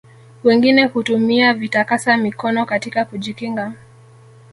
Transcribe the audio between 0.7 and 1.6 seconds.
hutumia